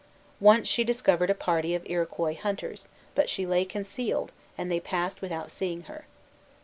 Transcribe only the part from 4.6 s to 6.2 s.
they passed without seeing her.